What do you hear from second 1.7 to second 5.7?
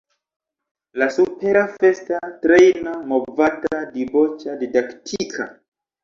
festa, trejna, movada, diboĉa, didaktika